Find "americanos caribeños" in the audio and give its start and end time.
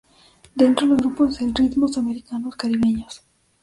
1.95-3.21